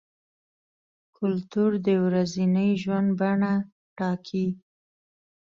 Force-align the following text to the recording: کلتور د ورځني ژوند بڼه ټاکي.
کلتور 1.17 1.71
د 1.85 1.87
ورځني 2.05 2.69
ژوند 2.81 3.07
بڼه 3.19 3.53
ټاکي. 3.97 4.47